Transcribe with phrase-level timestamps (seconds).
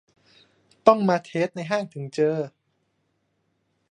[0.87, 2.35] ต้องมาเทสในห้างถึงเจอ